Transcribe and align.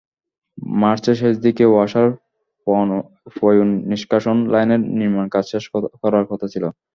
মার্চের 0.81 1.15
শেষ 1.21 1.35
দিকে 1.45 1.63
ওয়াসার 1.67 2.07
পয়োনিষ্কাশন 3.37 4.37
লাইনের 4.53 4.81
নির্মাণকাজ 4.99 5.43
শেষ 5.53 5.63
করার 6.01 6.25
কথা 6.31 6.47
ছিল। 6.53 6.63